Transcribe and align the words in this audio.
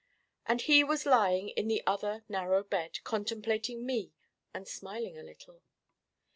And 0.47 0.61
he 0.63 0.83
was 0.83 1.05
lying 1.05 1.49
in 1.49 1.67
the 1.67 1.83
other 1.85 2.23
narrow 2.27 2.63
bed 2.63 2.97
contemplating 3.03 3.85
me 3.85 4.13
and 4.51 4.67
smiling 4.67 5.15
a 5.15 5.21
little. 5.21 5.61